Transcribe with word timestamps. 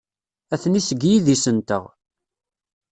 Atni 0.53 0.81
seg 0.87 1.01
yidis-nteɣ. 1.09 1.83